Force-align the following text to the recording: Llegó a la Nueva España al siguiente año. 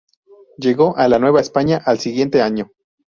Llegó 0.57 0.97
a 0.97 1.07
la 1.07 1.19
Nueva 1.19 1.41
España 1.41 1.79
al 1.85 1.99
siguiente 1.99 2.41
año. 2.41 2.71